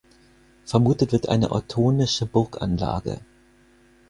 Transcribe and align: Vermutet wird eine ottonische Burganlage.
Vermutet 0.65 1.11
wird 1.11 1.29
eine 1.29 1.51
ottonische 1.51 2.25
Burganlage. 2.25 3.19